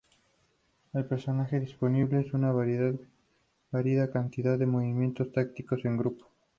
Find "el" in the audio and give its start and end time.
0.93-1.05